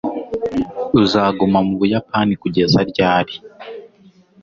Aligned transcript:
uzaguma 1.01 1.59
mu 1.67 1.73
buyapani 1.79 2.33
kugeza 2.41 2.79
ryari 2.89 3.35